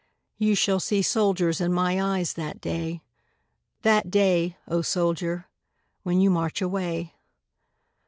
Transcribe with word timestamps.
You 0.39 0.55
shall 0.55 0.79
see 0.79 1.03
soldiers 1.03 1.61
in 1.61 1.71
my 1.71 2.01
eyes 2.01 2.33
that 2.33 2.59
day 2.59 3.03
That 3.83 4.09
day, 4.09 4.57
O 4.67 4.81
soldier, 4.81 5.47
when 6.01 6.19
you 6.19 6.31
march 6.31 6.59
away. 6.59 7.13